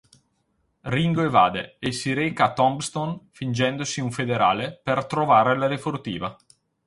Ringo 0.89 1.21
evade 1.21 1.75
e 1.77 1.91
si 1.91 2.11
reca 2.13 2.45
a 2.45 2.53
Tombstone 2.53 3.27
fingendosi 3.33 4.01
un 4.01 4.09
federale 4.11 4.79
per 4.83 5.05
trovare 5.05 5.55
la 5.55 5.67
refurtiva. 5.67 6.35